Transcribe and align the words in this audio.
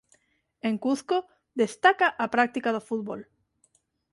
En 0.67 0.75
Cuzco 0.85 1.17
destaca 1.61 2.07
a 2.23 2.25
práctica 2.33 2.69
do 2.75 2.85
fútbol. 2.89 3.19